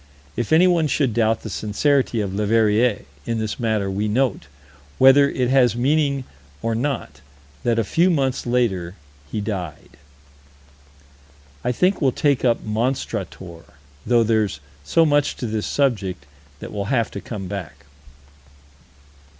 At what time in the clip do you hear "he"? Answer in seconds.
9.31-9.41